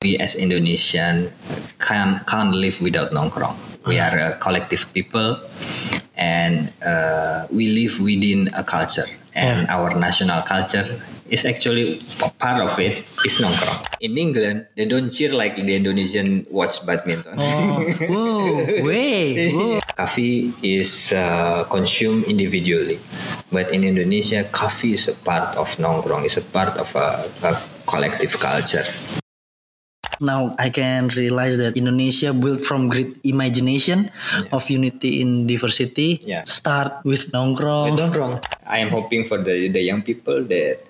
[0.00, 1.28] we as Indonesian
[1.76, 3.52] can't can't live without nongkrong.
[3.84, 5.36] We are a collective people,
[6.16, 9.04] and uh, we live within a culture,
[9.36, 10.88] and our national culture
[11.28, 12.00] is actually
[12.40, 13.76] part of it is nongkrong.
[14.00, 17.36] In England, they don't cheer like the Indonesian watch badminton.
[17.36, 18.56] Oh, whoa,
[18.88, 19.84] way, whoa.
[20.00, 22.96] Coffee is uh, consumed individually,
[23.52, 26.24] but in Indonesia, coffee is a part of nongkrong.
[26.24, 28.88] It's a part of a, a collective culture.
[30.20, 34.12] Now I can realize that Indonesia built from great imagination
[34.52, 36.20] of unity in diversity.
[36.22, 36.44] Yeah.
[36.44, 37.96] Start with nongkrong.
[37.96, 38.44] nongkrong.
[38.68, 40.84] I am hoping for the, the young people that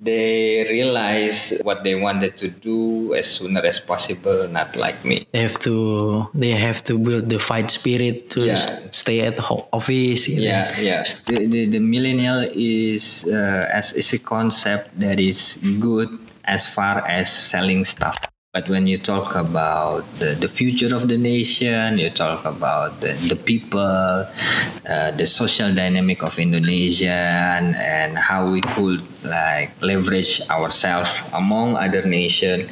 [0.00, 5.28] they realize what they wanted to do as sooner as possible, not like me.
[5.30, 8.56] They have to they have to build the fight spirit to Yeah.
[8.90, 10.26] stay at ho- office.
[10.28, 11.04] Yeah, yeah.
[11.28, 16.08] The, the, the millennial is uh, as is a concept that is good
[16.42, 18.16] as far as selling stuff.
[18.52, 23.16] But when you talk about the, the future of the nation, you talk about the,
[23.24, 27.16] the people, uh, the social dynamic of Indonesia,
[27.56, 32.68] and, and how we could like leverage ourselves among other nations,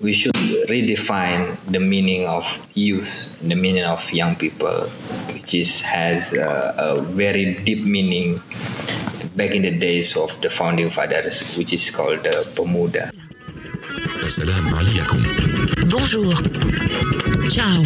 [0.00, 0.32] we should
[0.72, 4.88] redefine the meaning of youth, the meaning of young people,
[5.36, 8.40] which is has a, a very deep meaning
[9.36, 13.12] back in the days of the founding fathers, which is called the Pemuda.
[14.30, 14.70] Assalam.
[15.90, 16.30] Bonjour.
[17.50, 17.82] Ciao.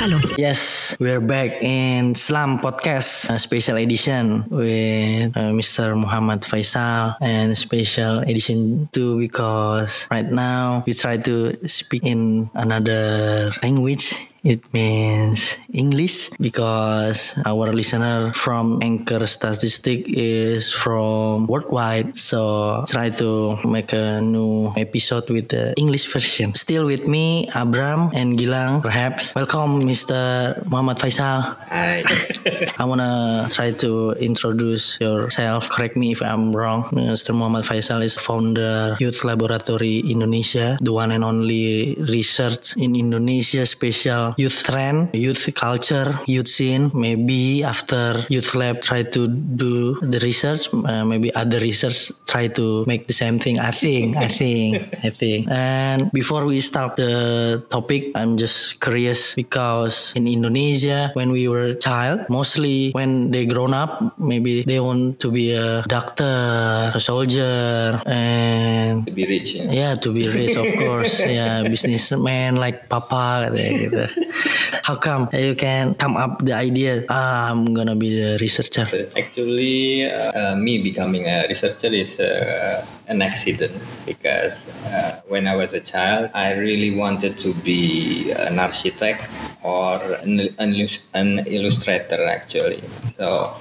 [0.00, 0.16] Hello.
[0.40, 5.92] Yes, we're back in Slam Podcast, special edition with uh, Mr.
[5.92, 13.52] Muhammad Faisal and special edition two because right now we try to speak in another
[13.60, 22.16] language It means English because our listener from Anchor Statistic is from worldwide.
[22.16, 26.56] So try to make a new episode with the English version.
[26.56, 28.80] Still with me, Abram and Gilang.
[28.80, 30.56] Perhaps welcome, Mr.
[30.64, 31.44] Muhammad Faisal.
[31.68, 32.00] I,
[32.80, 35.68] I wanna try to introduce yourself.
[35.68, 36.88] Correct me if I'm wrong.
[36.96, 37.36] Mr.
[37.36, 44.37] Muhammad Faisal is founder Youth Laboratory Indonesia, the one and only research in Indonesia special
[44.38, 46.90] youth trend, youth culture, youth scene.
[46.94, 52.86] Maybe after Youth Lab try to do the research, uh, maybe other research try to
[52.86, 53.58] make the same thing.
[53.58, 55.50] I think, I think, I think.
[55.50, 61.74] And before we start the topic, I'm just curious because in Indonesia, when we were
[61.74, 68.00] child, mostly when they grown up, maybe they want to be a doctor, a soldier,
[68.06, 69.54] and to be rich.
[69.54, 69.72] yeah.
[69.72, 71.18] yeah, to be rich, of course.
[71.26, 74.06] yeah, businessman like papa gitu.
[74.84, 77.04] How come you can come up the idea?
[77.08, 78.86] I'm gonna be the researcher.
[79.16, 83.74] Actually, uh, me becoming a researcher is uh, an accident
[84.06, 89.28] because uh, when I was a child, I really wanted to be an architect
[89.62, 92.82] or an, an, an illustrator actually.
[93.16, 93.54] So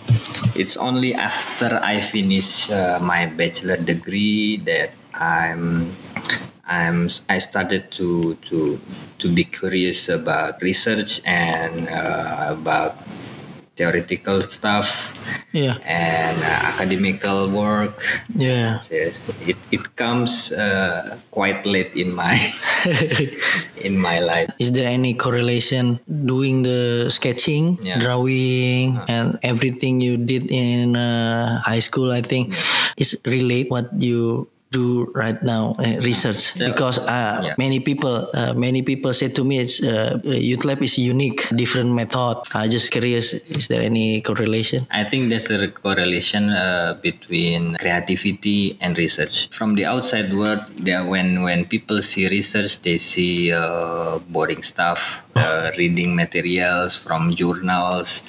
[0.56, 5.92] it's only after I finish uh, my bachelor degree that I'm
[6.68, 8.80] I'm I started to to
[9.20, 12.96] to be curious about research and uh, about
[13.78, 14.90] theoretical stuff
[15.54, 17.94] Yeah, and uh, academical work.
[18.34, 18.82] yeah.
[18.90, 22.38] Yes, it, it comes uh, quite late in my
[23.78, 24.50] in my life.
[24.60, 28.00] Is there any correlation doing the sketching, Yeah.
[28.02, 32.12] drawing, and everything you did in uh, high school?
[32.12, 32.54] I think
[32.98, 37.56] is relate what you do right now uh, research because uh, Yeah.
[37.58, 41.92] many people uh, many people say to me it's uh, youth lab is unique different
[41.96, 47.76] method i just curious is there any correlation I think there's a correlation uh, between
[47.76, 49.50] creativity and research.
[49.50, 55.22] From the outside world, there when when people see research, they see uh, boring stuff,
[55.36, 58.24] uh, reading materials from journals,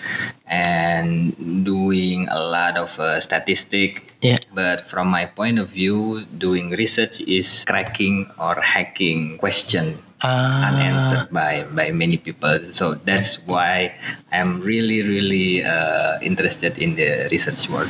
[0.46, 1.34] and
[1.64, 4.12] doing a lot of uh, statistic.
[4.20, 4.38] Yeah.
[4.52, 10.74] But from my point of view, doing research is cracking or hacking question Ah.
[10.74, 12.58] unanswered by by many people.
[12.74, 13.94] So that's why
[14.34, 17.86] I'm really really uh, interested in the research world.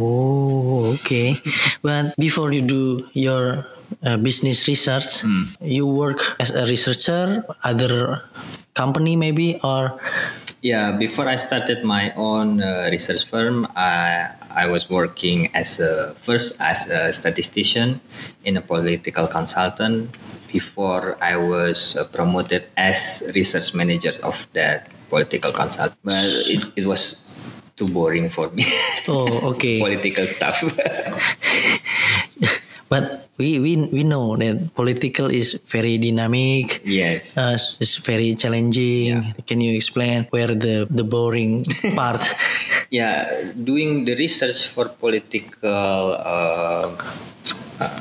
[0.00, 1.36] Oh, okay.
[1.84, 3.68] but before you do your
[4.00, 5.20] uh, business research,
[5.60, 8.24] you work as a researcher, other
[8.72, 10.00] company maybe, or
[10.58, 16.18] Yeah, before I started my own uh, research firm, I I was working as a
[16.18, 18.02] first as a statistician
[18.42, 20.18] in a political consultant.
[20.50, 26.86] Before I was uh, promoted as research manager of that political consult, but it it
[26.88, 27.28] was
[27.78, 28.66] too boring for me.
[29.06, 29.78] oh, okay.
[29.86, 30.58] political stuff.
[32.88, 36.80] But we we we know that political is very dynamic.
[36.84, 37.36] Yes.
[37.36, 39.34] Uh, it's very challenging.
[39.46, 41.68] Can you explain where the the boring
[41.98, 42.24] part?
[42.90, 46.88] yeah, doing the research for political, uh,
[47.80, 48.00] uh,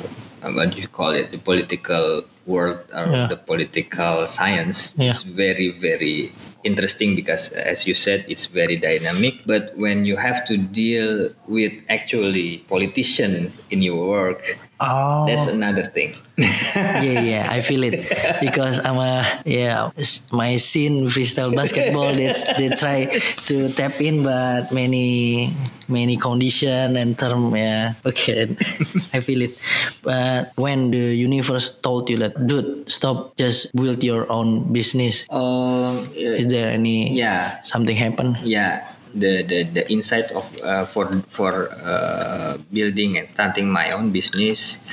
[0.56, 1.32] what do you call it?
[1.32, 3.28] The political world or Yeah.
[3.28, 5.12] the political science Yeah.
[5.12, 6.32] is very, very
[6.64, 9.44] interesting because, as you said, it's very dynamic.
[9.46, 15.84] But when you have to deal with actually politician in your work, Oh, that's another
[15.90, 16.14] thing.
[16.38, 17.98] yeah, yeah, I feel it
[18.42, 19.90] because I'm a yeah
[20.30, 22.14] my scene freestyle basketball.
[22.14, 22.30] They
[22.62, 23.10] they try
[23.50, 25.50] to tap in, but many
[25.90, 27.58] many condition and term.
[27.58, 28.54] Yeah, okay,
[29.18, 29.58] I feel it.
[30.06, 35.26] But when the universe told you that, dude, stop, just build your own business.
[35.34, 37.62] um, Is there any yeah.
[37.66, 38.38] something happen?
[38.46, 44.12] yeah the the, the insight of uh, for for uh, building and starting my own
[44.12, 44.84] business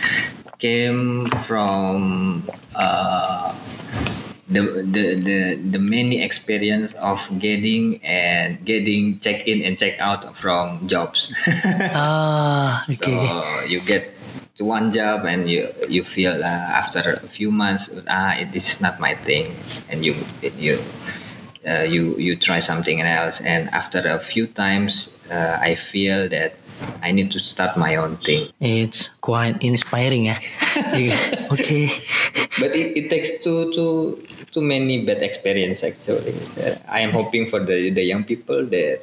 [0.58, 2.42] came from
[2.74, 3.52] uh,
[4.48, 10.36] the, the the the many experience of getting and getting check in and check out
[10.36, 11.32] from jobs
[11.94, 13.16] Ah, okay.
[13.16, 14.12] so you get
[14.56, 18.68] to one job and you you feel uh, after a few months ah it, this
[18.70, 19.50] is not my thing
[19.88, 20.14] and you
[20.56, 20.78] you
[21.66, 26.56] uh, you you try something else and after a few times uh, I feel that
[27.02, 30.40] I need to start my own thing It's quite inspiring, yeah.
[31.52, 31.88] okay.
[32.60, 34.22] but it, it takes too too
[34.52, 36.34] too many bad experience actually
[36.88, 39.00] I am hoping for the the young people that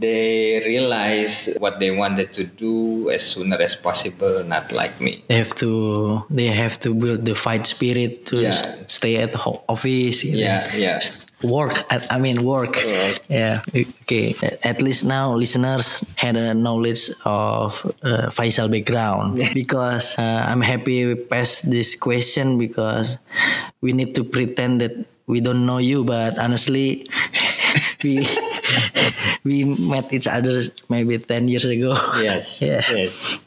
[0.00, 5.36] they realize what they wanted to do as sooner as possible not like me they
[5.36, 8.48] have to they have to build the fight spirit to Yeah.
[8.56, 10.38] s- stay at the ho- office you know.
[10.38, 10.98] yeah yeah
[11.42, 13.16] work I, mean work Work.
[13.28, 13.62] yeah
[14.04, 20.60] okay at least now listeners had a knowledge of uh, Faisal background because uh, I'm
[20.60, 23.16] happy we passed this question because
[23.80, 24.92] we need to pretend that
[25.30, 27.06] we don't know you but honestly
[28.04, 28.26] we
[29.46, 32.82] we met each other maybe 10 years ago yes Yeah.
[32.90, 33.38] yes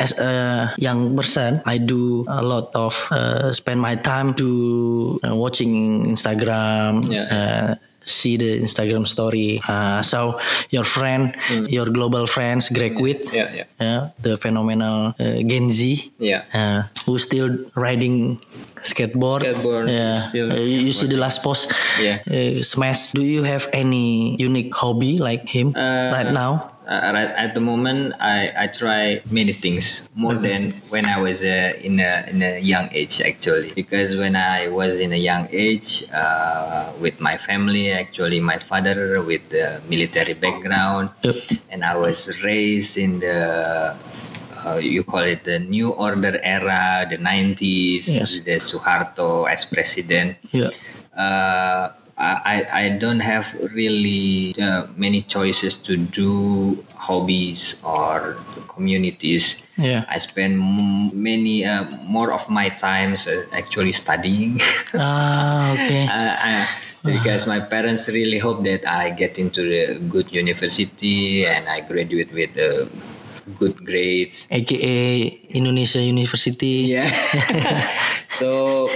[0.00, 5.34] as a young person i do a lot of uh, spend my time to uh,
[5.34, 7.28] watching instagram Yeah.
[7.30, 7.70] uh,
[8.06, 10.38] see the instagram story uh, so
[10.70, 11.34] your friend
[11.68, 13.36] your global friends greg witt Hmm.
[13.36, 13.66] yeah, yeah.
[13.84, 18.38] uh, the phenomenal uh, gen z yeah uh, who's still riding
[18.86, 19.42] skateboard.
[19.42, 20.28] Skateboard, Yeah.
[20.28, 21.72] still Uh, you, you see the last post.
[21.98, 22.22] Yeah.
[22.30, 23.10] Uh, Smash.
[23.18, 26.75] Do you have any unique hobby like him Uh, right now?
[26.86, 31.42] Uh, right at the moment I, I try many things more than when I was
[31.42, 35.48] uh, in a in a young age actually because when I was in a young
[35.50, 41.36] age uh, with my family actually my father with the military background Yep.
[41.70, 43.96] and I was raised in the
[44.64, 48.38] uh, you call it the new order era the 90s Yes.
[48.46, 50.70] the Suharto as president Yeah.
[52.18, 58.36] I, I don't have really uh, many choices to do hobbies or
[58.68, 59.62] communities.
[59.76, 60.04] Yeah.
[60.08, 60.56] I spend
[61.12, 64.60] many uh, more of my times uh, actually studying.
[64.96, 66.08] Ah, okay.
[66.08, 66.66] Uh, uh,
[67.04, 72.32] because my parents really hope that I get into the good university and I graduate
[72.32, 72.88] with uh,
[73.58, 74.48] good grades.
[74.50, 76.96] AKA Indonesia University.
[76.96, 77.12] Yeah.
[78.38, 78.88] so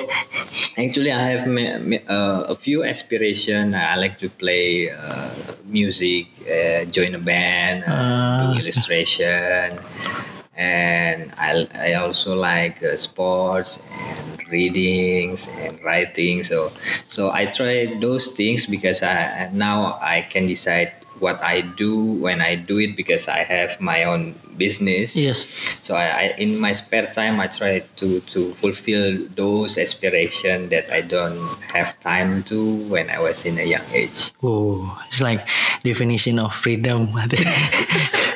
[0.76, 1.46] actually, I have
[2.08, 3.74] uh, a few aspiration.
[3.74, 5.30] I like to play uh,
[5.66, 8.52] music, uh, join a band, uh, Ah.
[8.54, 9.78] do illustration,
[10.56, 16.42] and I I also like uh, sports and readings and writing.
[16.44, 16.72] So
[17.08, 22.40] so I try those things because I now I can decide what I do when
[22.40, 25.16] I do it because I have my own business.
[25.16, 25.46] Yes.
[25.80, 30.92] So I, I in my spare time I try to to fulfill those aspirations that
[30.92, 31.40] I don't
[31.72, 32.58] have time to
[32.88, 34.32] when I was in a young age.
[34.42, 35.46] Oh, it's like
[35.84, 37.12] definition of freedom.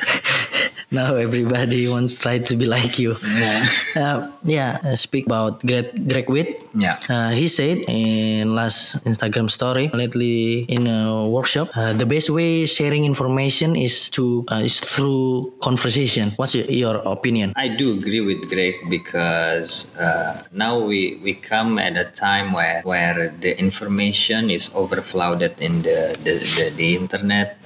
[0.95, 3.19] now everybody wants to try to be like you.
[3.27, 3.67] Yeah.
[3.95, 4.79] Uh, yeah.
[4.79, 6.63] uh, Speak about Greg Greg Witt.
[6.71, 6.95] Yeah.
[7.11, 12.65] Uh, he said in last Instagram story lately in a workshop, uh, the best way
[12.65, 16.31] sharing information is to uh, is through conversation.
[16.39, 17.51] What's your, your opinion?
[17.55, 22.81] I do agree with Greg because uh, now we, we come at a time where,
[22.83, 27.57] where the information is overflooded in the, the, the, the internet.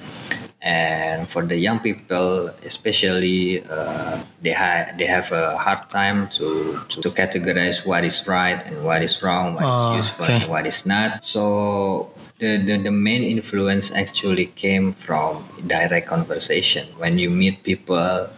[0.62, 6.80] And for the young people, especially, uh, they, ha- they have a hard time to,
[6.88, 10.42] to, to categorize what is right and what is wrong, what is Oh, useful okay.
[10.42, 11.24] and what is not.
[11.24, 16.88] So the, the, the main influence actually came from direct conversation.
[16.98, 18.28] When you meet people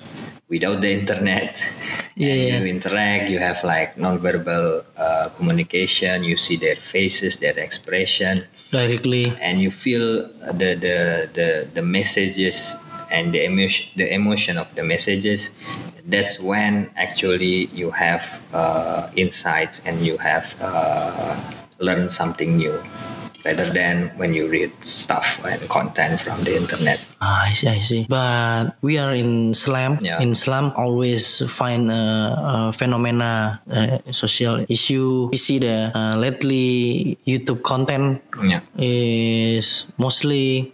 [0.49, 1.57] without the internet,
[2.14, 2.59] Yeah, yeah.
[2.61, 3.31] you interact.
[3.31, 6.25] You have like nonverbal uh, communication.
[6.25, 9.29] You see their faces, their expression, Directly.
[9.37, 10.97] and you feel the the
[11.37, 12.73] the, the messages
[13.12, 15.52] and the emotion the emotion of the messages.
[16.09, 18.25] That's when actually you have
[18.57, 21.37] uh, insights and you have uh,
[21.85, 22.81] learned something new,
[23.45, 26.99] rather than when you read stuff and content from the internet.
[27.21, 28.07] Ah, I see, I see.
[28.09, 29.99] But we are in Slam.
[30.01, 30.21] Yeah.
[30.23, 31.95] In Slam, always find uh,
[32.39, 35.29] uh, phenomena, uh, social issue.
[35.31, 38.61] We see the uh, lately YouTube content Yeah.
[38.79, 40.73] is mostly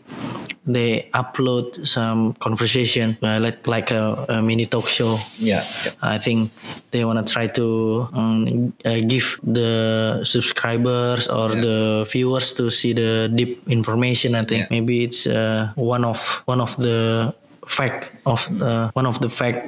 [0.69, 5.19] they upload some conversation uh, like like a, a mini talk show.
[5.39, 5.65] Yeah.
[5.85, 5.93] yeah.
[6.03, 6.53] I think
[6.93, 13.33] they wanna try to um, uh, give the subscribers or the viewers to see the
[13.35, 14.35] deep information.
[14.35, 14.67] I think Yeah.
[14.71, 17.33] maybe it's uh, one of one of the
[17.67, 19.65] fact of uh, one of the fact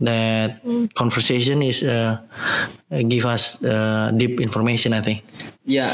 [0.00, 0.62] that
[0.94, 2.18] conversation is uh,
[2.90, 4.92] uh, give us uh, deep information.
[4.92, 5.22] I think.
[5.66, 5.92] yeah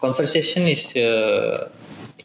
[0.00, 1.68] conversation is uh,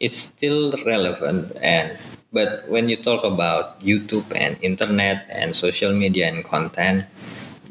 [0.00, 1.96] it's still relevant and
[2.32, 7.04] but when you talk about youtube and internet and social media and content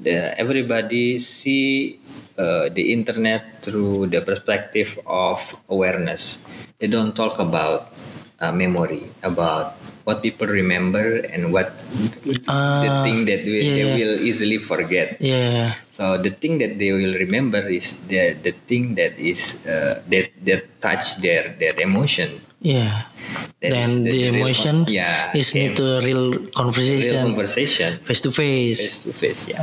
[0.02, 2.00] the, everybody see
[2.38, 5.40] uh, the internet through the perspective of
[5.70, 6.44] awareness.
[6.80, 7.94] They don't talk about
[8.40, 11.74] uh, memory about what people remember and what
[12.24, 13.98] the Ah, thing that we, yeah, they yeah.
[13.98, 15.74] will easily forget Yeah.
[15.92, 20.30] so the thing that they will remember is the the thing that is uh, that
[20.46, 22.42] that touch their their emotion.
[22.62, 23.10] Yeah.
[23.62, 28.32] That Then the, the emotion yeah, is need to real Real conversation, conversation, face to
[28.34, 28.78] face.
[28.82, 29.42] face to face.
[29.50, 29.62] Yeah.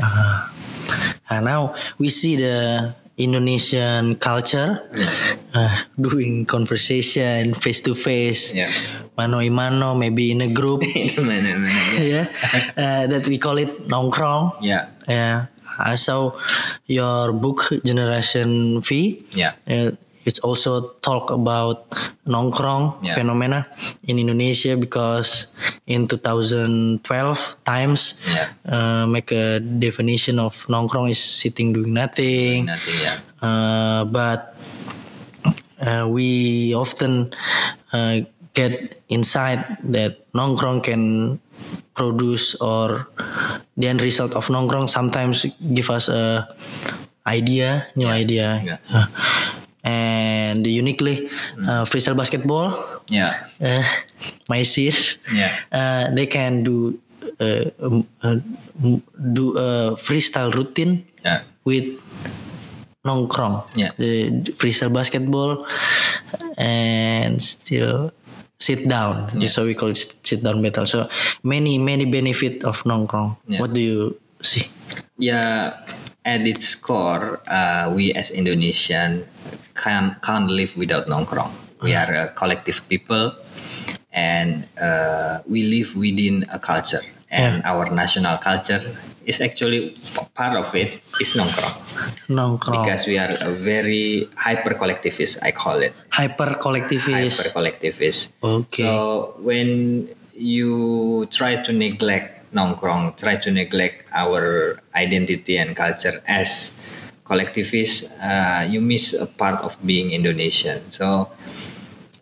[1.30, 4.82] And now we see the Indonesian culture
[5.54, 8.70] uh, doing conversation face to face, Yeah.
[9.16, 10.82] mano a mano, maybe in a group,
[11.18, 12.00] Mana, mana, yeah.
[12.02, 12.26] yeah,
[12.76, 14.52] uh, that we call it nongkrong.
[14.60, 14.88] Yeah.
[15.08, 15.46] Yeah.
[15.78, 16.32] I saw
[16.86, 19.24] your book Generation V.
[19.32, 19.52] Yeah.
[19.68, 19.92] Uh,
[20.24, 21.90] it's also talk about
[22.26, 23.14] nongkrong Yeah.
[23.18, 23.66] phenomena
[24.06, 25.50] in Indonesia because
[25.86, 27.02] in 2012
[27.66, 28.54] times Yeah.
[28.66, 32.66] uh, make a definition of nongkrong is sitting doing nothing.
[32.70, 32.98] Nothing.
[33.02, 33.18] Yeah.
[33.42, 34.54] Uh, but
[35.82, 37.34] uh, we often
[37.92, 38.22] uh,
[38.54, 41.36] get insight that nongkrong can
[41.92, 43.08] produce or
[43.76, 46.48] the end result of nongkrong sometimes give us a
[47.26, 48.78] idea, new idea.
[49.84, 49.90] Yeah.
[49.90, 52.74] Uh, and uniquely, uh, freestyle basketball,
[53.08, 53.34] Yeah.
[53.60, 53.82] uh,
[54.48, 54.94] my seer,
[55.32, 55.50] Yeah.
[55.72, 56.98] uh, they can do
[57.40, 58.36] uh, um, uh,
[59.32, 61.42] do a freestyle routine Yeah.
[61.64, 61.98] with
[63.04, 63.90] nongkrong Yeah.
[63.98, 65.66] the freestyle basketball
[66.58, 68.10] and still
[68.58, 71.08] sit down so we call it sit down battle so
[71.42, 73.58] many many benefit of nongkrong Yeah.
[73.60, 74.66] what do you see
[75.18, 75.82] Yeah.
[76.24, 79.26] At its core, uh, we as Indonesian
[79.74, 81.50] can can't live without nongkrong.
[81.82, 83.34] We are a collective people,
[84.14, 87.02] and uh, we live within a culture.
[87.32, 88.84] And our national culture
[89.26, 89.96] is actually
[90.34, 91.74] part of it is nongkrong
[92.28, 95.38] nongkrong because we are a very hyper collectivist.
[95.42, 98.34] I call it hyper collectivist hyper collectivist.
[98.42, 98.82] Okay.
[98.82, 106.78] So when you try to neglect nongkrong, try to neglect our identity and culture as
[107.24, 110.84] collectivists, uh, you miss a part of being Indonesian.
[110.90, 111.30] So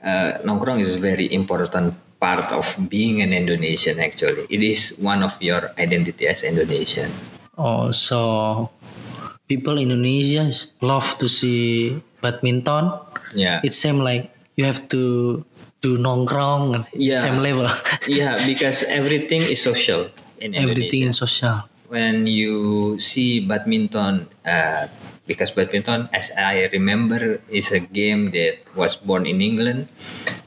[0.05, 3.99] uh, nongkrong is a very important part of being an Indonesian.
[3.99, 7.11] Actually, it is one of your identity as Indonesian.
[7.61, 8.71] oh so
[9.45, 10.49] people in Indonesia
[10.81, 11.93] love to see
[12.25, 12.89] badminton
[13.37, 13.61] Yeah.
[13.61, 15.45] it seems like you have to
[15.81, 17.21] do nongkrong Yeah.
[17.21, 17.67] same level
[18.09, 20.09] yeah, because everything is social
[20.41, 21.09] in everything Indonesia.
[21.09, 21.57] in social
[21.91, 24.87] when you see badminton, uh,
[25.27, 29.91] because badminton, as I remember, is a game that was born in England.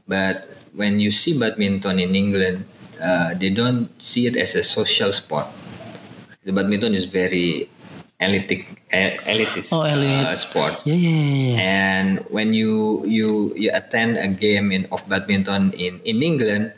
[0.07, 2.63] But when you see badminton in England,
[2.95, 5.47] uh, they don't see it as a social sport.
[6.47, 7.67] The badminton is very
[8.23, 8.65] elitic,
[9.27, 10.25] elitist Oh, elite.
[10.27, 10.81] uh, sport.
[10.85, 11.55] yeah yeah, yeah.
[11.59, 16.71] And when you you you attend a game in of badminton in in England,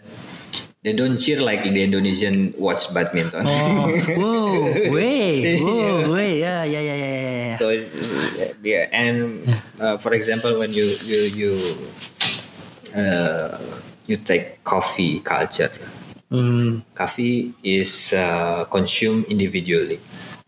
[0.84, 3.46] they don't cheer like the Indonesian watch badminton.
[3.46, 7.58] Oh, whoa, way, whoa, way, yeah, yeah, yeah, yeah.
[7.58, 7.72] So
[8.62, 9.46] yeah, and
[9.80, 11.52] uh, for example, when you you you
[12.98, 13.58] uh,
[14.06, 15.72] you take coffee culture,
[16.34, 20.00] Mm, coffee is uh, consumed individually,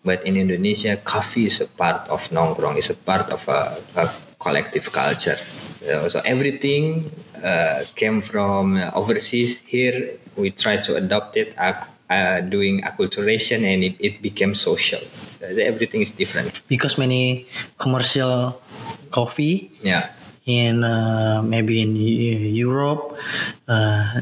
[0.08, 4.06] but in Indonesia, coffee is a part of nongkrong, is a part of a, a
[4.40, 5.36] collective culture.
[5.84, 7.12] So, so everything
[7.44, 9.60] uh, came from overseas.
[9.68, 15.04] Here, we try to adopt it ac- uh, doing acculturation and it, it became social.
[15.44, 16.52] Uh, Everything is different.
[16.68, 17.46] because many
[17.78, 18.60] commercial
[19.12, 20.10] coffee Yeah.
[20.48, 23.16] in uh, maybe in Eu- Europe,
[23.68, 24.20] uh,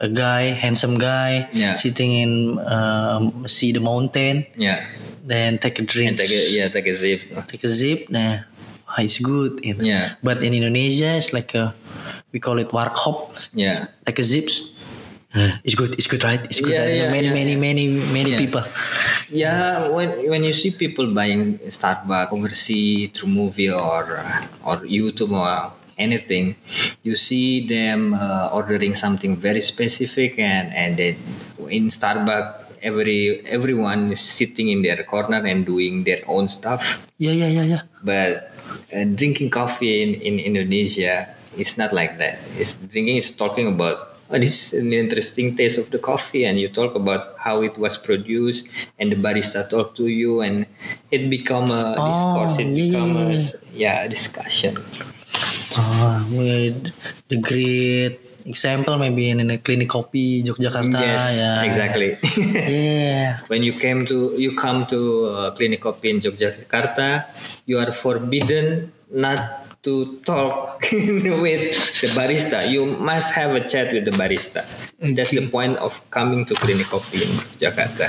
[0.00, 1.74] a guy, handsome guy, Yeah.
[1.74, 2.30] sitting in
[2.66, 4.86] um, see the mountain, Yeah.
[5.24, 7.20] Then take a drink, And take a, yeah, take a zip.
[7.48, 8.10] take a sip.
[8.12, 8.44] Nah,
[8.88, 9.64] ah, it's good.
[9.64, 9.84] you know.
[9.84, 10.14] Yeah.
[10.22, 11.74] But in Indonesia, it's like a
[12.32, 13.32] we call it warkop.
[13.56, 13.88] Yeah.
[14.06, 14.76] Like a zips.
[15.34, 15.94] Uh, it's good.
[15.98, 16.38] It's good, right?
[16.46, 16.70] It's good.
[16.78, 16.94] Yeah, right?
[16.94, 17.34] So yeah, many, yeah.
[17.34, 18.38] many, many, many Yeah.
[18.38, 18.62] people.
[19.34, 24.22] Yeah, when when you see people buying Starbucks overseas through movie or
[24.62, 26.54] or YouTube or anything,
[27.02, 31.14] you see them uh, ordering something very specific and and then
[31.66, 37.06] in Starbucks every everyone is sitting in their corner and doing their own stuff.
[37.18, 37.82] Yeah, yeah, yeah, yeah.
[38.04, 38.52] But
[38.92, 42.38] uh, drinking coffee in, in Indonesia is not like that.
[42.58, 46.58] It's drinking is talking about oh, this is an interesting taste of the coffee, and
[46.60, 50.66] you talk about how it was produced, and the barista talk to you, and
[51.10, 52.58] it become a Oh, discourse.
[52.60, 53.48] It yeah, yeah, become yeah, a yeah.
[53.72, 54.76] yeah a discussion.
[55.76, 56.22] Ah,
[57.28, 61.00] the great example maybe in a clinic kopi Yogyakarta.
[61.00, 61.62] yes, yeah.
[61.64, 62.10] exactly.
[62.36, 63.38] Yeah.
[63.48, 65.00] when you came to you come to
[65.32, 67.24] uh, clinic kopi in Yogyakarta,
[67.66, 69.40] you are forbidden not
[69.82, 72.68] to talk with the barista.
[72.70, 74.64] You must have a chat with the barista.
[75.00, 75.48] That's the Okay.
[75.52, 78.08] point of coming to clinic kopi in Jakarta.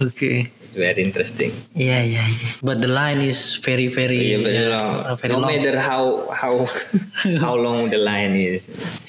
[0.00, 0.48] Okay.
[0.74, 1.52] Very interesting.
[1.74, 2.52] Yeah, yeah, yeah.
[2.62, 5.50] But the line is very, very, Yeah, but, you uh, very no long.
[5.50, 6.66] matter how how
[7.44, 8.66] how long the line is.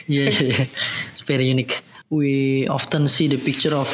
[0.08, 0.66] yeah, yeah, yeah.
[1.14, 1.82] It's very unique.
[2.12, 3.88] We often see the picture of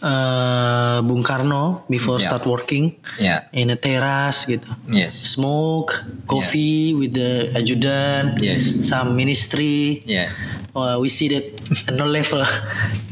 [0.00, 2.26] uh, Bung Karno before Yeah.
[2.32, 3.44] start working Yeah.
[3.52, 4.64] in a terrace gitu.
[4.88, 5.14] Yes.
[5.36, 8.88] Smoke, coffee with the adjutant, Yes.
[8.88, 10.00] some ministry.
[10.08, 10.32] Yeah.
[10.72, 11.44] Uh, we see that
[11.92, 12.40] no level.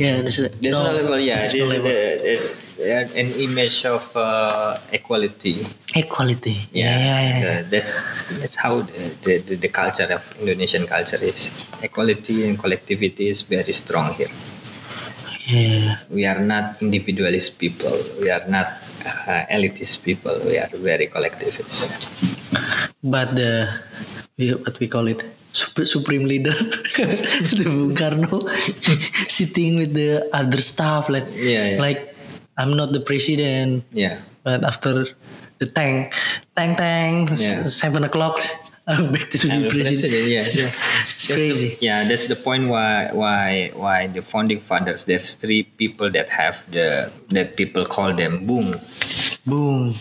[0.00, 1.20] yeah, there's, There's no, level.
[1.20, 1.44] Yeah.
[1.44, 1.92] there's no There's, level.
[2.24, 2.48] there's
[2.80, 5.66] an image of uh, equality.
[5.94, 6.68] Equality.
[6.72, 7.40] Yeah, Yeah, yeah, yeah.
[7.62, 7.92] so that's
[8.40, 8.82] that's how
[9.24, 11.50] the, the, the culture of Indonesian culture is.
[11.82, 14.30] Equality and collectivity is very strong here.
[15.46, 15.98] yeah.
[16.10, 17.96] We are not individualist people.
[18.20, 18.66] We are not
[19.04, 20.38] uh, elitist people.
[20.44, 22.06] We are very collectivist.
[23.02, 23.68] But the
[24.38, 26.52] we, what we call it supreme leader,
[26.96, 28.38] the Bung Karno,
[29.28, 31.80] sitting with the other staff like Yeah, yeah.
[31.80, 32.14] like
[32.60, 34.20] I'm not the president, Yeah.
[34.44, 35.06] but after
[35.58, 36.12] the tank,
[36.56, 37.64] tank, tank, Yeah.
[37.64, 38.36] seven o'clock,
[38.86, 40.00] I'm back to the the president.
[40.00, 40.56] president, yes.
[40.56, 40.72] Yeah,
[41.04, 41.78] it's That's the- crazy.
[41.80, 45.04] yeah, that's the point why why why the founding fathers.
[45.04, 48.80] There's three people that have the that people call them Bung.
[49.46, 49.94] Bung.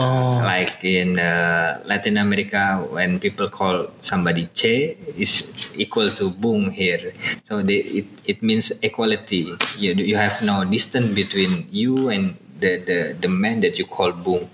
[0.00, 6.70] Oh, Like in uh, Latin America, when people call somebody Che, is equal to Bung
[6.72, 7.12] here.
[7.44, 9.52] So they, it, it means equality.
[9.76, 14.12] You, you have no distance between you and the, the, the man that you call
[14.12, 14.48] Bung.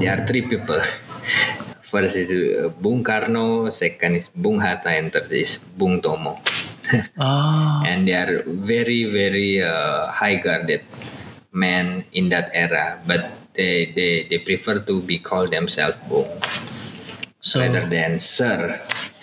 [0.00, 0.80] There are three people.
[1.90, 6.38] First is uh, Bung Karno, second is Bung Hatta, and third is Bung Tomo.
[7.18, 10.82] oh, and they are very, very uh, high guarded
[11.52, 16.30] men in that era, but they, they, they prefer to be called themselves Bung
[17.40, 18.80] so rather than Sir,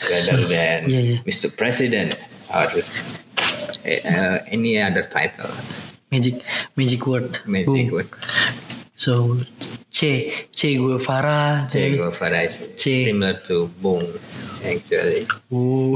[0.10, 1.18] rather than Yeah, yeah.
[1.24, 1.56] Mr.
[1.56, 2.68] President or
[3.38, 5.52] uh, any other title.
[6.12, 6.42] magic
[6.76, 7.40] magic word.
[7.46, 7.92] Magic Boom.
[7.92, 8.10] word.
[8.98, 9.38] So
[9.94, 11.68] Che Che Guevara.
[11.70, 13.06] Che Guevara is Che.
[13.06, 14.10] similar to Bung,
[14.66, 15.28] actually.
[15.54, 15.94] Ooh,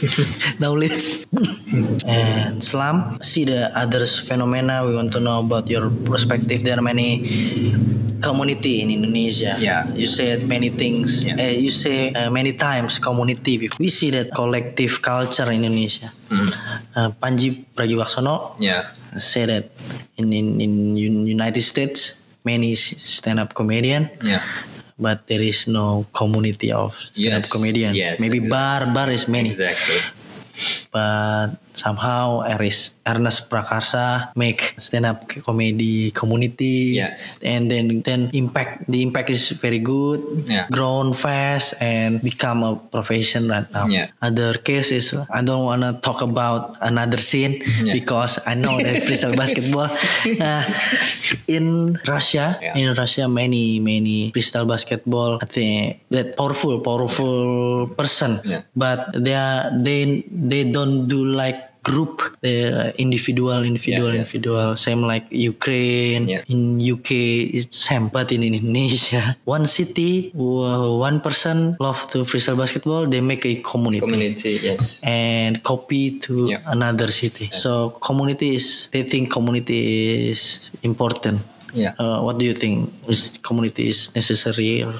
[0.60, 1.24] knowledge.
[2.04, 4.84] and Slam, see the others phenomena.
[4.84, 6.62] We want to know about your perspective.
[6.62, 7.72] There are many
[8.20, 9.56] community in Indonesia.
[9.58, 9.88] Yeah.
[9.96, 11.24] you said many things.
[11.24, 11.40] Yeah.
[11.40, 13.70] Uh, you say uh, many times community.
[13.80, 16.12] We see that collective culture in Indonesia.
[16.30, 18.90] Uh, Panji Pragiwaksono Yeah.
[19.16, 19.70] say that
[20.16, 24.42] in in in Un- United States many stand up comedian Yeah.
[24.98, 28.50] but there is no community of stand up Yes, comedian yes, maybe exactly.
[28.50, 30.00] bar bar is many Exactly.
[30.92, 37.38] but somehow Eris Ernest Prakarsa make stand up comedy community Yes.
[37.42, 40.66] and then then impact the impact is very good Yeah.
[40.70, 44.08] grown fast and become a profession right now Yeah.
[44.22, 47.92] other cases I don't wanna talk about another scene Yeah.
[47.92, 50.62] because I know that freestyle basketball uh,
[51.50, 52.78] in Russia Yeah.
[52.78, 58.62] in Russia many many freestyle basketball I think that powerful powerful person Yeah.
[58.76, 62.56] but they are they they don't do like group, the
[62.98, 64.20] individual, individual, Yeah, yeah.
[64.24, 64.68] individual.
[64.76, 66.24] Same like Ukraine.
[66.26, 66.42] Yeah.
[66.54, 67.10] In UK,
[67.56, 68.08] it's same.
[68.08, 73.06] But in Indonesia, one city, one person love to freestyle basketball.
[73.06, 74.00] They make a community.
[74.06, 74.98] Community, yes.
[75.04, 76.64] and copy to Yeah.
[76.66, 77.46] another city.
[77.52, 79.80] So community is they think community
[80.32, 81.38] is important.
[81.74, 81.92] Yeah.
[81.98, 82.94] Uh, what do you think?
[83.10, 84.82] Is community is necessary?
[84.86, 84.94] Or?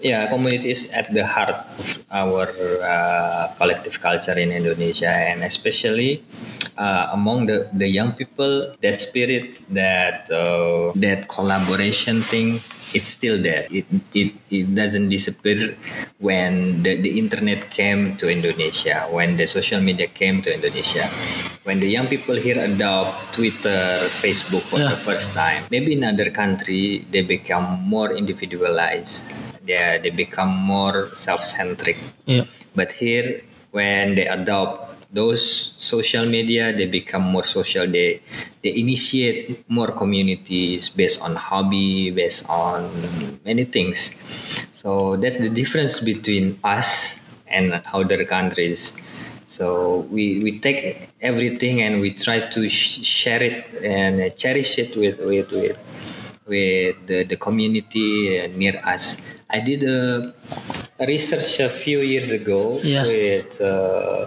[0.00, 2.46] Yeah, community is at the heart of our
[2.80, 6.22] uh, collective culture in Indonesia, and especially
[6.78, 12.62] uh, among the, the young people, that spirit, that uh, that collaboration thing,
[12.94, 13.66] it's still there.
[13.70, 15.74] It, it it doesn't disappear
[16.18, 21.08] when the, the internet came to Indonesia, when the social media came to Indonesia,
[21.64, 24.90] when the young people here adopt Twitter, Facebook for Yeah.
[24.90, 25.64] the first time.
[25.70, 29.24] Maybe in other country they become more individualized.
[29.64, 31.96] They they become more self-centric.
[32.26, 32.44] Yeah.
[32.76, 33.40] But here,
[33.72, 37.86] when they adopt those social media, they become more social.
[37.86, 38.20] They
[38.62, 42.92] they initiate more communities based on hobby, based on
[43.44, 44.20] many things.
[44.72, 49.00] So that's the difference between us and other countries.
[49.50, 54.96] So we, we take everything and we try to sh- share it and cherish it
[54.96, 55.76] with with with,
[56.46, 59.24] with the, the community uh, near us.
[59.48, 60.32] I did a,
[61.00, 63.08] research a few years ago Yes.
[63.08, 64.26] with uh,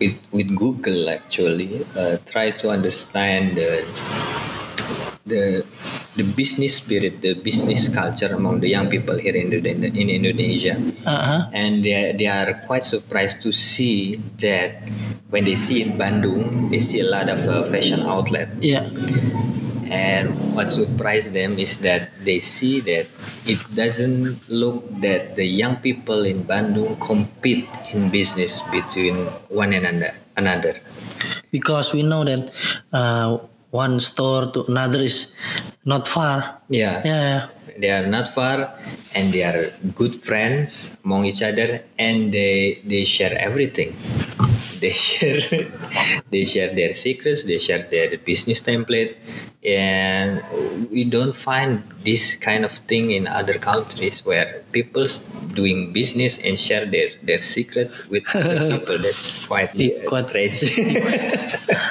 [0.00, 1.84] with with Google actually.
[1.96, 3.84] Uh, try to understand the
[5.26, 5.64] the
[6.16, 10.78] the business spirit, the business culture among the young people here in, the, in Indonesia
[11.04, 11.50] Uh-huh.
[11.52, 14.82] and they, they are quite surprised to see that
[15.30, 18.48] when they see in Bandung, they see a lot of uh, fashion outlet.
[18.62, 18.86] Yeah.
[19.90, 23.06] And what surprised them is that they see that
[23.46, 30.14] it doesn't look that the young people in Bandung compete in business between one another.
[30.36, 30.80] Another.
[31.52, 32.50] Because we know that
[32.92, 33.38] uh,
[33.70, 35.34] one store to another is
[35.84, 36.62] not far.
[36.68, 37.02] Yeah.
[37.04, 37.48] Yeah.
[37.76, 38.78] They are not far,
[39.14, 43.94] and they are good friends among each other, and they they share everything.
[44.80, 45.40] They share
[46.32, 49.16] they share their secrets, they share their business template,
[49.64, 50.42] and
[50.90, 55.08] we don't find this kind of thing in other countries where people
[55.56, 58.98] doing business and share their their secret with other people.
[59.00, 60.58] That's quite, It uh, quite- strange.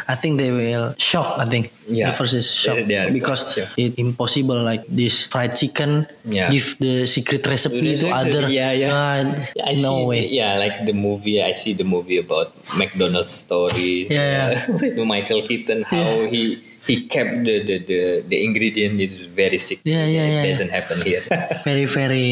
[0.07, 1.39] I think they will shock.
[1.39, 2.12] I think Yeah.
[2.12, 3.79] the first is shock They- they because quite shocked.
[3.79, 6.49] it impossible like this fried chicken Yeah.
[6.49, 8.47] give the secret recipe to other.
[8.49, 8.91] yeah, yeah.
[8.95, 9.23] Uh,
[9.56, 10.21] Yeah, I no see, way.
[10.32, 11.43] Yeah, like the movie.
[11.43, 14.10] I see the movie about McDonald's stories.
[14.10, 19.23] Yeah, uh, with Michael Keaton, how he he kept the the, the, the ingredient is
[19.32, 19.88] very secret.
[19.88, 20.52] Yeah, yeah, yeah, It yeah.
[20.52, 21.23] doesn't happen here.
[21.63, 22.28] Very very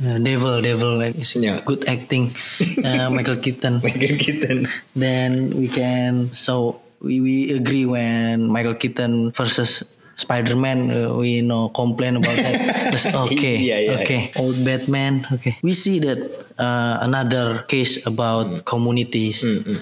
[0.00, 1.60] uh, devil devil like it's Yeah.
[1.64, 2.32] good acting.
[2.80, 3.80] Uh, Michael Keaton.
[3.84, 4.64] Michael Keaton.
[4.96, 9.84] then we can so we, we agree when Michael Keaton versus
[10.16, 12.56] Spider-Man uh, we no complain about that
[12.92, 16.18] That's okay Yeah, yeah, okay old Batman okay we see that
[16.58, 18.64] uh, another case about Mm.
[18.64, 19.40] communities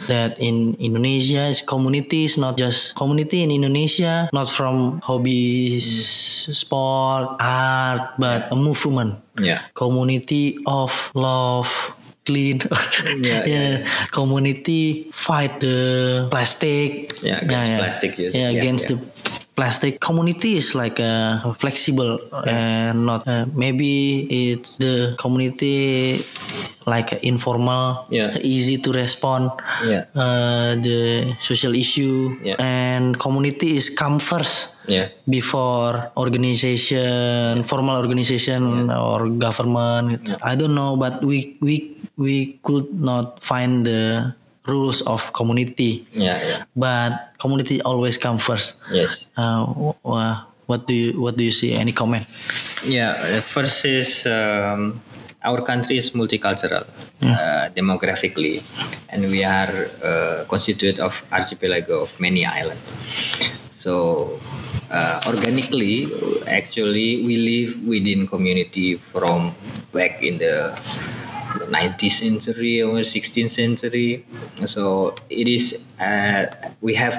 [0.09, 5.87] that in Indonesia is communities not just community in Indonesia not from hobbies
[6.49, 6.55] Mm.
[6.55, 9.63] sport art but a movement Yeah.
[9.75, 11.71] community of love
[12.27, 12.61] clean
[13.25, 13.73] Yeah, yeah,
[14.13, 18.35] community fight the plastic Yeah, against plastic use.
[18.37, 18.97] yeah, Yeah, against yeah.
[19.01, 23.91] the plastic community is like uh, flexible and not uh, maybe
[24.31, 26.23] it's the community
[26.87, 28.39] like uh, informal Yeah.
[28.39, 29.51] easy to respond
[29.83, 30.07] Yeah.
[30.15, 32.55] uh, the social issue Yeah.
[32.63, 35.11] and community is come first Yeah.
[35.27, 41.75] before organization formal organization or government i don't know but we we
[42.17, 44.33] we could not find the
[44.69, 46.39] rules of community Yeah.
[46.45, 46.61] Yeah.
[46.77, 49.27] but community always come first Yes.
[49.37, 52.29] uh, wh- wh- what do you what do you see any comment
[52.87, 55.03] Yeah, first is um,
[55.43, 56.87] our country is multicultural
[57.27, 58.63] uh, demographically,
[59.11, 62.79] and we are uh, constituted of archipelago of many islands.
[63.75, 64.31] So
[64.95, 66.07] uh, organically,
[66.47, 69.55] actually, we live within community from
[69.91, 70.75] back in the
[71.69, 74.25] 19th century or 16th century.
[74.67, 76.47] So it is uh,
[76.81, 77.17] we have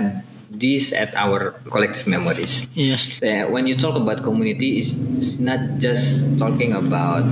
[0.49, 2.65] this at our collective memories.
[2.73, 7.23] yes Uh, when you talk about community, it's, it's not just talking about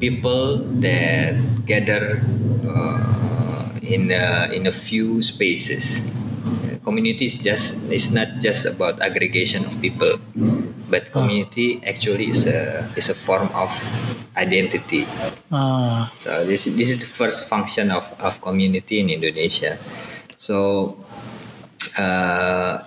[0.00, 2.22] people that gather
[2.64, 6.08] uh, in a, in a few spaces.
[6.08, 10.16] Uh, Community is just it's not just about aggregation of people,
[10.88, 13.70] but community actually is a is a form of
[14.36, 15.06] identity.
[15.50, 19.78] uh, So this this is the first function of, of community in Indonesia.
[20.36, 20.96] So
[21.98, 22.84] uh,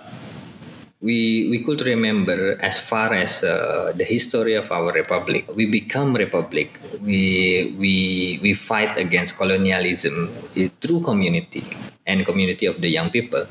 [1.00, 6.12] we we could remember as far as uh, the history of our republic we become
[6.12, 10.28] republic we we we fight against colonialism
[10.84, 11.64] through community
[12.04, 13.48] and community of the young people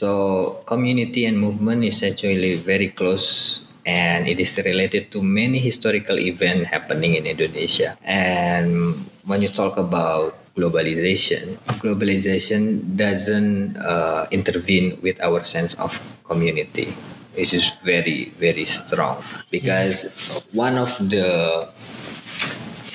[0.00, 6.16] so community and movement is actually very close and it is related to many historical
[6.16, 8.96] events happening in Indonesia and
[9.28, 15.92] when you talk about globalization globalization doesn't uh, intervene with our sense of
[16.24, 16.96] community
[17.36, 19.20] which is very very strong
[19.52, 20.08] because
[20.56, 21.68] one of the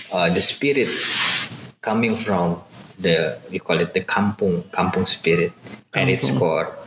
[0.09, 0.89] uh, the spirit
[1.85, 2.57] coming from
[2.97, 5.53] the we call it the kampung kampung spirit
[5.93, 6.41] at its Kampung.
[6.41, 6.84] core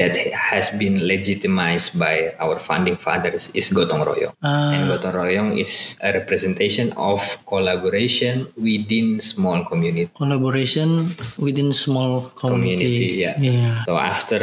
[0.00, 4.72] that has been legitimized by our founding fathers is gotong royong Ah.
[4.72, 12.80] and gotong royong is a representation of collaboration within small community Collaboration within small community.
[12.88, 13.36] community yeah.
[13.36, 13.84] Yeah.
[13.84, 14.40] so after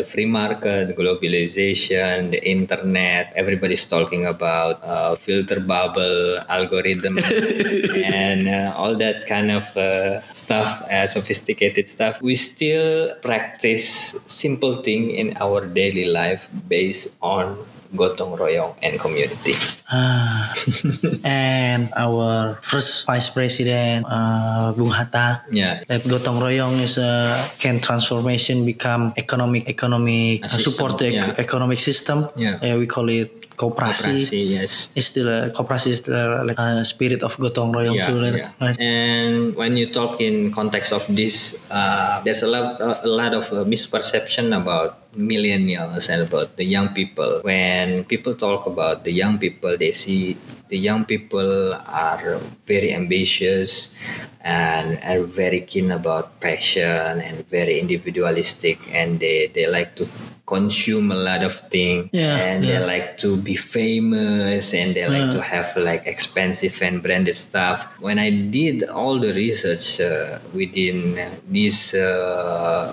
[0.00, 7.18] the free market globalization the internet everybody's talking about uh, filter bubble algorithm
[8.24, 14.70] and uh, all that kind of uh, stuff uh, sophisticated stuff we still practice simple
[14.82, 17.56] thing in our daily life based on
[17.90, 19.54] gotong royong and community
[19.90, 20.54] Ah.
[21.26, 27.82] and our first vice president, uh, Bung Hatta, yeah that gotong royong is a can
[27.82, 31.42] transformation become economic economic A uh, support the system, yeah.
[31.42, 32.18] economic system.
[32.38, 32.78] Yeah.
[32.78, 34.24] we call it kooperasi.
[34.24, 38.08] Koperasi, yes It's still a kooperasi is still like a spirit of gotong royong yeah,
[38.08, 38.16] too.
[38.24, 38.56] yeah.
[38.56, 38.76] Right?
[38.80, 43.52] And when you talk in context of this, uh, there's a lot, a lot of
[43.52, 47.44] uh, misperception about millennials and about the young people.
[47.44, 53.92] When people talk about the young people, they see the young people are very ambitious
[54.40, 60.08] and are very keen about passion and very individualistic, and they, they like to
[60.54, 65.28] consume a lot of things Yeah, and they like to be famous and they like
[65.30, 65.36] Yeah.
[65.36, 67.78] to have like expensive and branded stuff.
[68.06, 70.96] When I did all the research uh, within
[71.58, 72.90] this uh,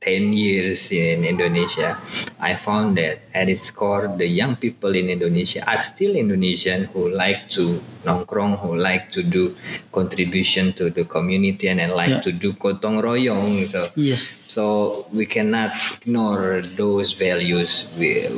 [0.00, 1.98] 10 years in Indonesia,
[2.38, 7.10] I found that at its core, the young people in Indonesia are still Indonesian who
[7.10, 9.56] like to nongkrong, who like to do
[9.90, 12.22] contribution to the community and then like Yeah.
[12.22, 13.66] to do gotong royong.
[13.66, 14.30] So Yes.
[14.46, 17.90] so we cannot ignore those values,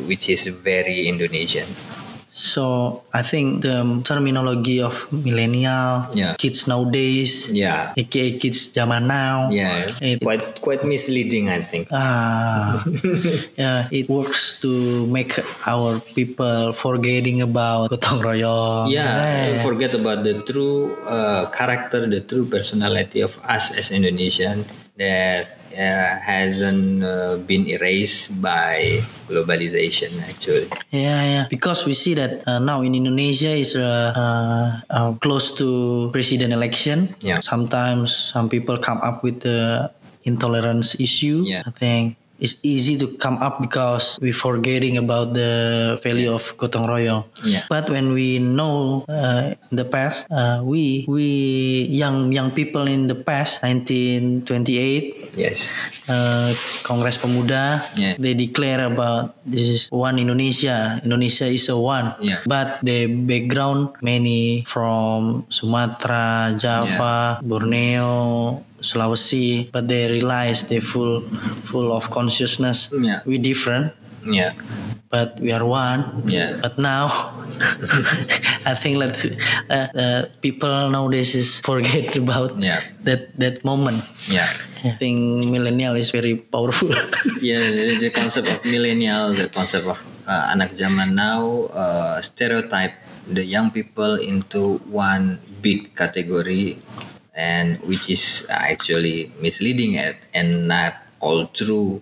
[0.08, 1.68] which is very Indonesian.
[2.30, 6.38] So I think the terminology of millennial Yeah.
[6.38, 11.90] kids nowadays, Yeah, aka kids zaman now, yeah, It- quite quite misleading, I think.
[11.90, 12.86] Ah,
[13.58, 14.70] yeah, it works to
[15.10, 18.94] make our people forgetting about gotong royong.
[18.94, 24.62] Yeah, forget about the true uh, character, the true personality of us as Indonesian
[25.00, 30.12] that uh, hasn't uh, been erased by globalization.
[30.28, 31.44] Actually, Yeah, yeah.
[31.48, 36.52] Because we see that uh, now in Indonesia is uh, uh, uh, close to president
[36.52, 37.16] election.
[37.24, 37.40] Yeah.
[37.40, 39.88] Sometimes some people come up with the
[40.28, 41.48] intolerance issue.
[41.48, 41.64] Yeah.
[41.64, 46.88] I think it's easy to come up because we forgetting about the value of gotong
[46.88, 47.24] royong.
[47.44, 47.68] Yeah.
[47.68, 53.06] But when we know uh, in the past, uh, we we young young people in
[53.06, 55.72] the past, 1928, yes,
[56.08, 58.16] uh, Kongres Pemuda, Yeah.
[58.18, 60.98] they declare about this is one Indonesia.
[61.04, 62.16] Indonesia is a one.
[62.20, 62.40] Yeah.
[62.48, 71.22] But the background many from Sumatra, Java, Borneo, Sulawesi, but they realize they full
[71.64, 72.90] full of consciousness.
[72.92, 73.20] Yeah.
[73.24, 73.92] We different,
[74.24, 74.52] yeah,
[75.10, 76.24] but we are one.
[76.26, 76.58] Yeah.
[76.60, 77.08] But now,
[78.66, 79.16] I think that
[79.68, 82.80] uh, uh, people nowadays is forget about Yeah.
[83.04, 84.02] that that moment.
[84.28, 84.48] yeah.
[84.80, 86.88] I think millennial is very powerful.
[87.44, 92.96] yeah the, the concept of millennial the concept of uh, anak zaman now uh, stereotype
[93.28, 96.80] the young people into one big category
[97.34, 102.00] and which is actually misleading and, and not all true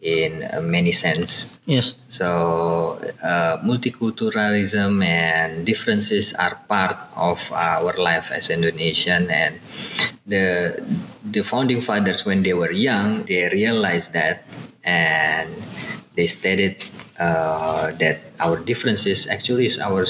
[0.00, 1.96] in many sense yes.
[2.08, 9.58] so uh, multiculturalism and differences are part of our life as Indonesian and
[10.26, 10.78] the
[11.24, 14.44] the founding fathers when they were young they realized that
[14.84, 15.50] and
[16.14, 16.84] they stated
[17.22, 20.04] uh, that our differences actually is our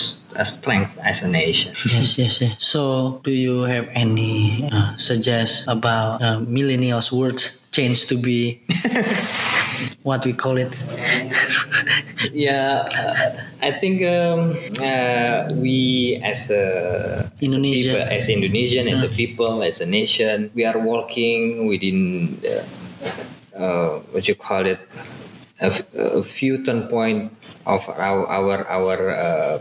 [0.45, 1.77] strength as a nation.
[1.93, 2.57] Yes, yes, yes.
[2.57, 8.65] So, do you have any uh, suggest about uh, millennials' words change to be
[10.09, 10.73] what we call it?
[12.33, 18.09] yeah, uh, I think um, uh, we as a Indonesia.
[18.09, 22.41] as, a people, as Indonesian, as a people, as a nation, we are walking within
[23.53, 24.81] uh, what you call it
[25.63, 27.31] a, f- a few turn point
[27.67, 29.59] of our our our uh,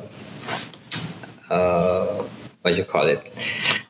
[1.50, 2.24] uh,
[2.62, 3.22] what you call it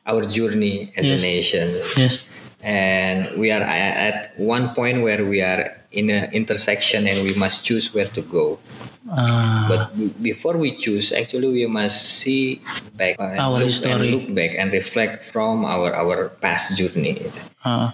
[0.06, 1.20] our journey as Yes.
[1.20, 2.20] a nation Yes.
[2.62, 7.64] and we are at one point where we are in an intersection and we must
[7.64, 8.58] choose where to go
[9.02, 9.82] Uh, but
[10.22, 12.62] before we choose actually we must see
[12.94, 13.90] back and Our look, history.
[13.92, 17.18] and look back and reflect from our our past journey
[17.66, 17.90] uh,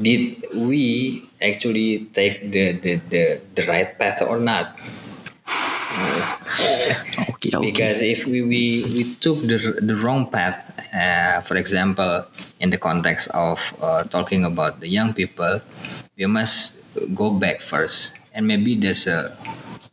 [0.00, 4.78] did we actually take the the, the, the right path or not?
[7.34, 7.58] Okay, okay.
[7.58, 12.24] because if we, we, we took the, the wrong path uh, for example
[12.60, 15.60] in the context of uh, talking about the young people
[16.16, 16.80] we must
[17.14, 18.16] go back first.
[18.34, 19.36] And maybe there's a,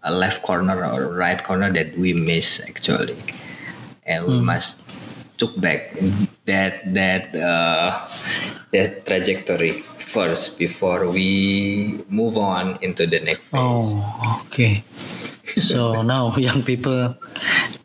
[0.04, 3.18] a left corner or right corner that we miss actually.
[4.06, 4.84] And we must
[5.38, 5.94] took back
[6.46, 8.08] that that uh,
[8.72, 14.84] that trajectory first before we move on into the next oh, phase Oh, okay.
[15.58, 17.16] So now young people,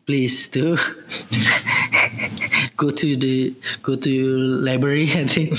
[0.06, 0.76] please do
[2.82, 3.54] go to the
[3.86, 4.12] go to
[4.66, 5.06] library.
[5.18, 5.54] and think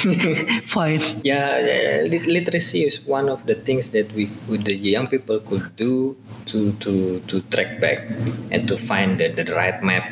[0.67, 0.99] fine.
[1.23, 5.75] Yeah, uh, literacy is one of the things that we, with the young people, could
[5.79, 6.17] do
[6.51, 8.11] to to to track back
[8.51, 10.11] and to find the, the right map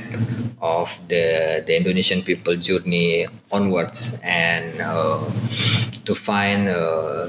[0.62, 5.20] of the the Indonesian people journey onwards and uh,
[6.06, 7.28] to find uh,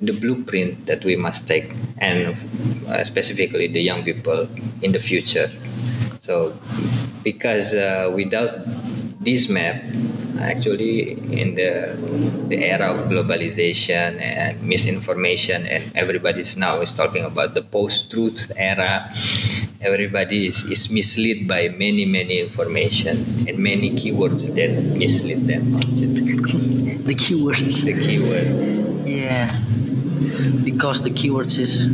[0.00, 2.36] the blueprint that we must take and
[2.86, 4.46] uh, specifically the young people
[4.82, 5.50] in the future.
[6.20, 6.58] So,
[7.22, 8.66] because uh, without
[9.26, 9.82] this map,
[10.38, 11.98] actually, in the
[12.46, 19.10] the era of globalization and misinformation, and everybody's now is talking about the post-truth era.
[19.82, 25.76] Everybody is, is misled by many many information and many keywords that mislead them.
[27.06, 27.84] The keywords.
[27.84, 28.62] The keywords.
[29.04, 29.50] Yeah.
[30.64, 31.86] Because the keywords is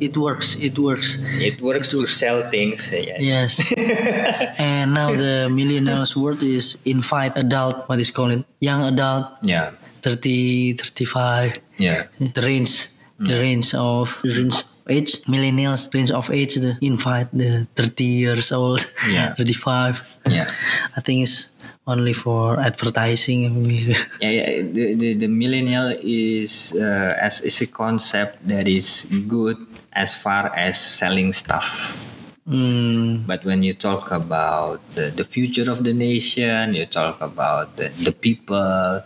[0.00, 0.56] it works.
[0.56, 1.18] It works.
[1.20, 2.92] It works to sell things.
[2.92, 3.20] Eh, yes.
[3.20, 3.72] Yes.
[4.58, 7.88] and now the millennials word is invite adult.
[7.88, 8.44] What is called?
[8.60, 9.26] Young adult.
[9.42, 9.70] Yeah.
[10.02, 11.60] 30, 35.
[11.78, 12.04] Yeah.
[12.18, 13.40] the range the mm.
[13.40, 18.84] range of the range age millennials range of age the invite the 30 years old
[19.08, 19.34] Yeah.
[19.38, 20.50] 35 Yeah.
[20.96, 21.52] i think it's
[21.86, 23.64] only for advertising
[24.20, 29.56] yeah, yeah the, the, the millennial is uh, as is a concept that is good
[29.92, 32.00] as far as selling stuff.
[32.44, 37.76] Mm, but when you talk about the, the future of the nation you talk about
[37.76, 39.00] the, the people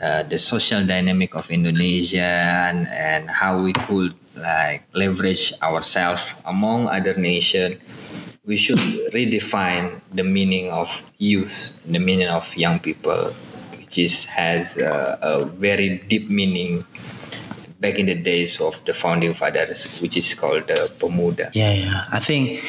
[0.00, 2.24] uh, the social dynamic of indonesia
[2.72, 7.78] and, and how we could like leverage ourselves among other nation
[8.50, 8.82] we should
[9.14, 13.30] redefine the meaning of youth the meaning of young people
[13.78, 16.84] which is has uh, a very deep meaning
[17.80, 22.04] back in the days of the founding fathers which is called the pemuda yeah yeah
[22.12, 22.60] i think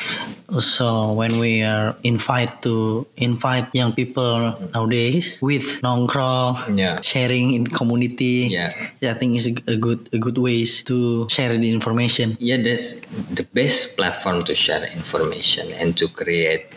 [0.52, 7.00] also when we are invite to invite young people nowadays with nongkrong Yeah.
[7.04, 8.72] sharing in community Yeah.
[9.04, 13.44] i think is a good a good ways to share the information Yeah, that's the
[13.54, 16.72] best platform to share information and to create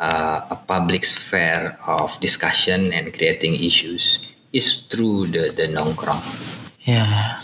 [0.00, 4.18] uh, a public sphere of discussion and creating issues
[4.52, 6.22] is through the, the nongkrong.
[6.84, 7.40] Yeah.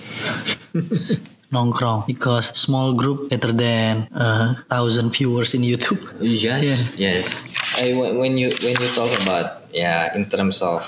[1.53, 6.03] Nongkrong because small group better than a thousand viewers in YouTube.
[6.21, 7.57] Yes, yes.
[7.79, 10.83] I, when when you when you talk about yeah, in terms of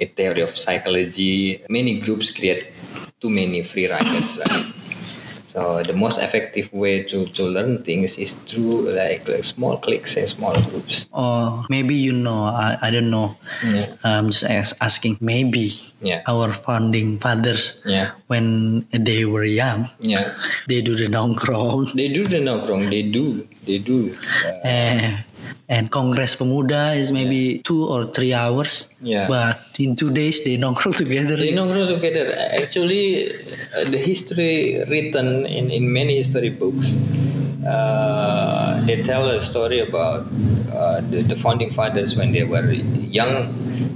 [0.00, 2.68] a theory of psychology, many groups create
[3.20, 4.66] too many free riders, right?
[5.54, 10.18] So the most effective way to, to learn things is through like like small cliques
[10.18, 11.06] and small groups.
[11.14, 13.38] Or maybe you know, I, I don't know.
[13.62, 13.86] Yeah.
[14.02, 15.18] I'm just as- asking.
[15.22, 16.26] Maybe Yeah.
[16.26, 18.18] our founding fathers, Yeah.
[18.26, 20.34] when they were young, Yeah.
[20.68, 21.94] they do the nongkrong.
[21.94, 22.90] They do the nongkrong.
[22.90, 23.46] They do.
[23.64, 24.10] They do.
[24.42, 25.22] Uh, Eh,
[25.68, 28.88] and Congress Pemuda is maybe two or three hours.
[29.00, 29.28] Yeah.
[29.28, 31.36] But in two days they nongkrong together.
[31.36, 32.32] they nongkrong together.
[32.60, 36.96] Actually, uh, the history written in, in many history books,
[37.66, 40.26] uh, they tell a story about
[40.72, 43.52] uh, the, the founding fathers when they were young.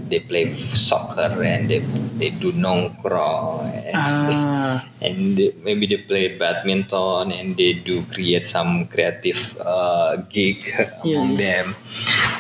[0.09, 1.81] They play soccer and they
[2.17, 4.89] they do nongkrong and, Ah.
[5.05, 10.65] and they, maybe they play badminton and they do create some creative uh, gig
[11.05, 11.77] among them.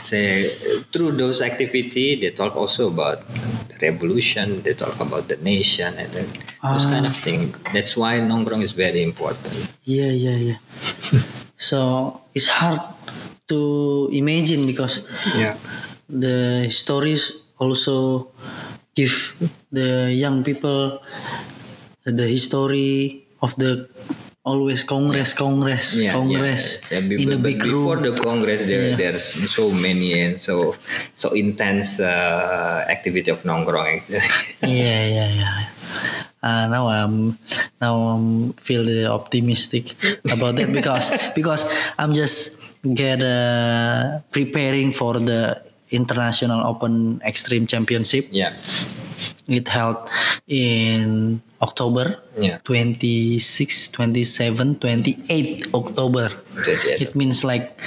[0.00, 0.16] So
[0.92, 3.20] through those activity, they talk also about
[3.68, 4.62] the revolution.
[4.62, 6.28] They talk about the nation and then
[6.62, 7.54] those kind of thing.
[7.72, 9.68] That's why nongkrong is very important.
[9.84, 10.58] Yeah, yeah, yeah.
[11.58, 12.80] so it's hard
[13.50, 15.02] to imagine because
[15.36, 15.58] Yeah.
[16.08, 18.30] the stories also
[18.94, 19.34] give
[19.74, 21.02] the young people
[22.06, 23.88] the history of the
[24.48, 27.04] always congress congress Yeah, congress yeah.
[27.04, 30.72] Yeah, in but- big before room the congress, there there's so many and so
[31.18, 34.00] so intense uh, activity of nongkrong.
[34.64, 35.54] yeah yeah yeah
[36.42, 37.38] uh, now i'm
[37.80, 39.94] now i'm feel the optimistic
[40.30, 41.64] about that because because
[41.98, 42.58] i'm just
[42.94, 45.60] get uh, preparing for the
[45.90, 48.28] international open extreme championship.
[48.30, 48.52] Yeah,
[49.46, 50.10] it held
[50.46, 52.58] in october yeah.
[52.64, 56.30] 26 27 28 october.
[56.54, 57.02] 28.
[57.02, 57.80] it means like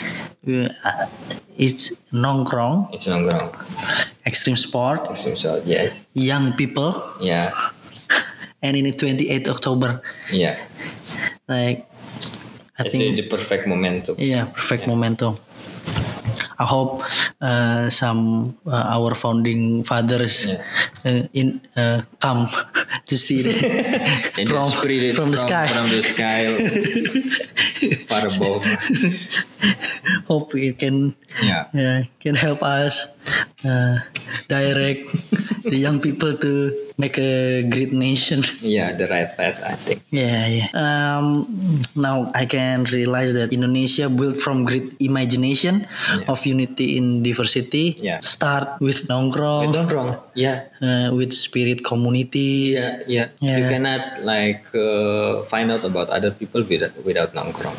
[0.47, 1.07] uh,
[1.57, 2.93] it's nongkrong.
[2.93, 3.53] It's nongkrong.
[4.25, 5.17] extreme sport.
[5.17, 7.01] So, so yeah, young people.
[7.21, 7.51] Yeah,
[8.61, 10.01] and in the 28 october
[10.31, 10.55] yeah.
[11.47, 11.85] like
[12.79, 14.15] i It's the, think the perfect momentum.
[14.17, 15.37] yeah perfect momentum
[16.59, 17.01] i hope
[17.41, 20.61] uh, some uh, our founding fathers Yeah.
[21.05, 22.47] uh, in uh, come
[23.09, 23.47] to see it
[24.37, 26.39] And from, it from the sky From the sky,
[28.09, 28.61] far above.
[30.29, 31.65] hope it can Yeah.
[31.73, 33.07] yeah, can help us
[33.65, 33.99] uh,
[34.47, 35.07] direct
[35.63, 38.43] the young people to make a great nation.
[38.61, 40.01] Yeah, the right path, I think.
[40.09, 40.67] Yeah, yeah.
[40.73, 41.47] Um,
[41.95, 45.87] now I can realize that Indonesia built from great imagination
[46.27, 47.97] of unity in diversity.
[47.99, 48.19] Yeah.
[48.21, 50.19] Start with nongkrong, With nongkrong.
[50.35, 50.65] Yeah.
[50.81, 52.79] uh, with spirit communities.
[53.07, 53.53] Yeah, yeah.
[53.57, 53.69] You Yeah.
[53.69, 57.77] cannot like uh, find out about other people without without nongkrong.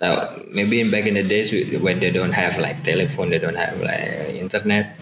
[0.00, 1.50] Now, maybe back in the days
[1.82, 4.96] when they don't have like telephone, they don't have like internet,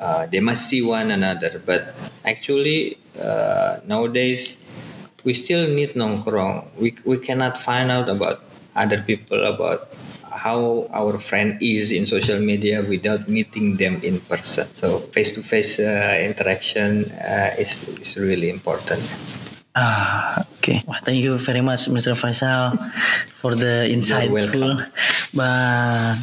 [0.00, 1.60] uh, they must see one another.
[1.64, 4.62] But actually, uh, nowadays
[5.24, 6.68] we still need nongkrong.
[6.80, 8.40] We we cannot find out about
[8.74, 9.92] other people about
[10.30, 14.66] how our friend is in social media without meeting them in person.
[14.74, 19.02] So face to face interaction uh, is is really important.
[19.74, 20.82] Ah, okay.
[20.82, 22.18] Wah, thank you very much, Mr.
[22.18, 22.74] Faisal,
[23.38, 24.82] for the insightful.
[25.30, 26.18] But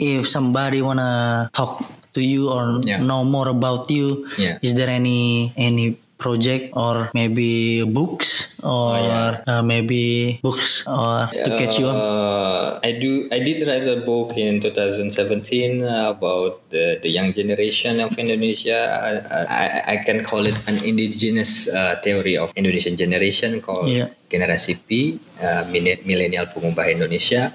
[0.00, 1.84] if somebody wanna talk
[2.16, 2.96] to you or Yeah.
[3.04, 4.56] know more about you, Yeah.
[4.64, 9.44] is there any any project or maybe books or yeah.
[9.46, 11.88] uh, maybe books or to catch you?
[11.88, 13.28] Uh, I do.
[13.30, 18.80] I did write a book in 2017 uh, about the, the young generation of Indonesia.
[19.28, 24.08] I, I, I can call it an indigenous uh, theory of Indonesian generation called Yeah.
[24.26, 25.62] Generasi P, uh,
[26.04, 27.54] Millennial Pengubah Indonesia.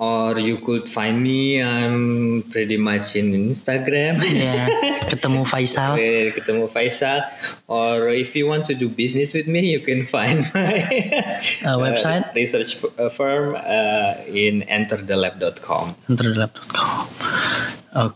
[0.00, 1.60] Or you could find me.
[1.60, 4.24] I'm pretty much in Instagram.
[4.24, 4.64] Ya,
[5.12, 6.00] ketemu Faisal.
[6.00, 7.20] Where ketemu Faisal
[7.68, 10.80] or if you want to do business with me you can find my
[11.68, 12.24] Uh, website?
[12.32, 17.04] research f- uh, firm uh, in enterthelab.com Interlab.com.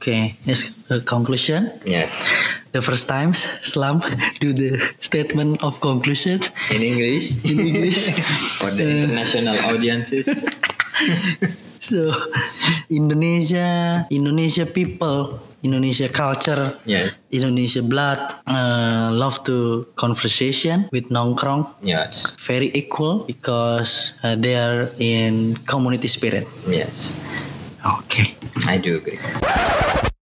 [0.01, 0.72] Okay, yes.
[0.89, 1.68] uh, conclusion.
[1.85, 2.16] yes
[2.75, 4.03] The first times, Slam
[4.43, 6.43] do the statement of conclusion.
[6.75, 8.11] in English in English
[8.59, 10.27] for the international audiences
[11.85, 12.11] So
[12.91, 18.18] Indonesia, Indonesia people, Indonesia culture, yes Indonesia blood,
[18.49, 21.68] uh, love to conversation with nongkrong.
[21.85, 26.49] yes Very equal because uh, they are in community spirit.
[26.66, 27.14] yes
[27.85, 28.35] Okay.
[28.66, 29.20] I do agree